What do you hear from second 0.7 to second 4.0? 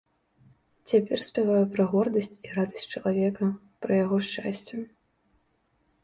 Цяпер спяваю пра гордасць і радасць чалавека, пра